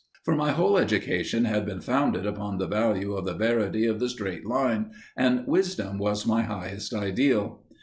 [0.23, 4.09] For my whole education had been founded upon the value of the verity of the
[4.09, 7.61] straight line, and wisdom was my highest ideal.